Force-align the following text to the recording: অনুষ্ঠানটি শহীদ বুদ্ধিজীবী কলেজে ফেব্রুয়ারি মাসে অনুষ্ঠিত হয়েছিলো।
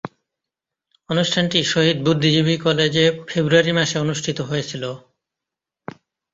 অনুষ্ঠানটি 1.09 1.59
শহীদ 1.63 1.97
বুদ্ধিজীবী 2.05 2.55
কলেজে 2.57 3.05
ফেব্রুয়ারি 3.27 3.71
মাসে 3.71 3.95
অনুষ্ঠিত 3.99 4.37
হয়েছিলো। 4.41 4.89